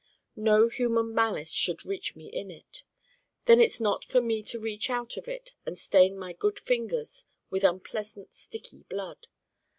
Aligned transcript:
No 0.35 0.67
human 0.67 1.13
malice 1.13 1.51
should 1.53 1.85
reach 1.85 2.15
me 2.15 2.25
in 2.27 2.49
it. 2.49 2.81
Then 3.45 3.61
it's 3.61 3.79
not 3.79 4.03
for 4.03 4.19
me 4.19 4.41
to 4.41 4.57
reach 4.59 4.89
out 4.89 5.15
of 5.15 5.27
it 5.27 5.53
and 5.63 5.77
stain 5.77 6.17
my 6.17 6.33
good 6.33 6.59
fingers 6.59 7.25
with 7.51 7.63
unpleasant 7.63 8.33
sticky 8.33 8.81
blood. 8.89 9.27